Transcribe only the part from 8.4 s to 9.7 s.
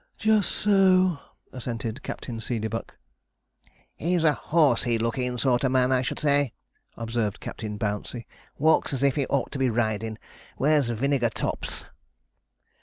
'walks as if he ought to be